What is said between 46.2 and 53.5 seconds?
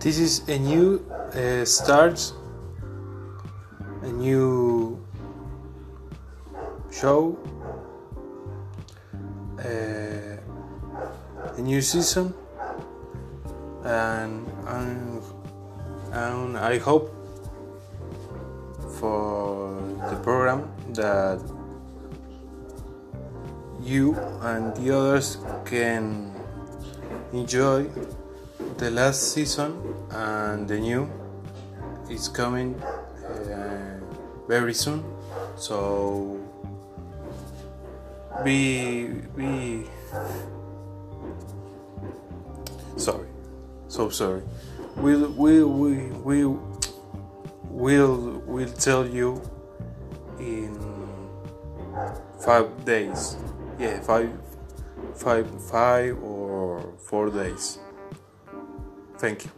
we will will tell you in five days.